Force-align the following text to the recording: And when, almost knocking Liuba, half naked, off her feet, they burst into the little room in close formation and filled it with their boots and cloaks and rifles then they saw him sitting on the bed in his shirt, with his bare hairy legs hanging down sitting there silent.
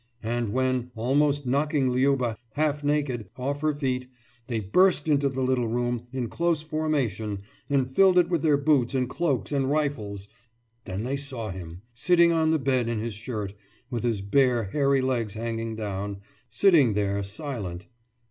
And 0.23 0.49
when, 0.49 0.89
almost 0.95 1.45
knocking 1.45 1.91
Liuba, 1.91 2.35
half 2.53 2.83
naked, 2.83 3.29
off 3.37 3.61
her 3.61 3.75
feet, 3.75 4.07
they 4.47 4.59
burst 4.59 5.07
into 5.07 5.29
the 5.29 5.43
little 5.43 5.67
room 5.67 6.07
in 6.11 6.27
close 6.27 6.63
formation 6.63 7.43
and 7.69 7.87
filled 7.87 8.17
it 8.17 8.27
with 8.27 8.41
their 8.41 8.57
boots 8.57 8.95
and 8.95 9.07
cloaks 9.07 9.51
and 9.51 9.69
rifles 9.69 10.27
then 10.85 11.03
they 11.03 11.17
saw 11.17 11.51
him 11.51 11.83
sitting 11.93 12.31
on 12.31 12.49
the 12.49 12.57
bed 12.57 12.89
in 12.89 12.97
his 12.99 13.13
shirt, 13.13 13.53
with 13.91 14.01
his 14.01 14.21
bare 14.21 14.71
hairy 14.71 15.01
legs 15.01 15.35
hanging 15.35 15.75
down 15.75 16.21
sitting 16.49 16.93
there 16.93 17.21
silent. 17.21 17.85